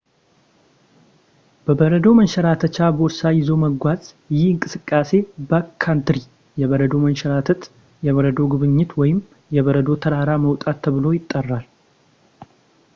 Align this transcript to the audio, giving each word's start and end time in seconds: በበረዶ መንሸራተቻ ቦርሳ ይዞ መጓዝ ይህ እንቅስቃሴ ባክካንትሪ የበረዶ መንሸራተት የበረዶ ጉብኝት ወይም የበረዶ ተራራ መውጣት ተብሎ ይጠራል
በበረዶ 1.65 2.05
መንሸራተቻ 2.19 2.77
ቦርሳ 2.99 3.19
ይዞ 3.39 3.49
መጓዝ 3.63 4.01
ይህ 4.35 4.47
እንቅስቃሴ 4.53 5.11
ባክካንትሪ 5.51 6.19
የበረዶ 6.63 6.93
መንሸራተት 7.05 7.61
የበረዶ 8.07 8.39
ጉብኝት 8.55 8.91
ወይም 9.03 9.21
የበረዶ 9.59 9.87
ተራራ 10.07 10.33
መውጣት 10.47 10.79
ተብሎ 10.85 11.05
ይጠራል 11.19 11.65